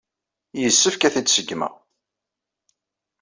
Yessefk 0.61 1.01
ad 1.03 1.13
t-id-ṣeggmeɣ. 1.13 1.73